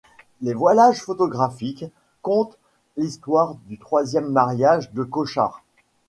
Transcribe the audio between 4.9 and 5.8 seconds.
de Cochard.